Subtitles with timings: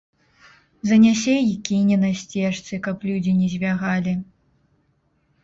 [0.91, 4.17] Занясе й кіне на сцежцы, каб людзі не звягалі.